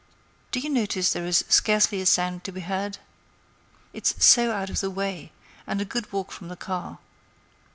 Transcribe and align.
Do 0.51 0.59
you 0.59 0.71
notice 0.71 1.13
there 1.13 1.27
is 1.27 1.45
scarcely 1.47 2.01
a 2.01 2.07
sound 2.07 2.43
to 2.45 2.51
be 2.51 2.61
heard? 2.61 2.97
It's 3.93 4.15
so 4.25 4.51
out 4.51 4.71
of 4.71 4.79
the 4.79 4.89
way; 4.89 5.31
and 5.67 5.79
a 5.79 5.85
good 5.85 6.11
walk 6.11 6.31
from 6.31 6.47
the 6.47 6.55
car. 6.57 6.97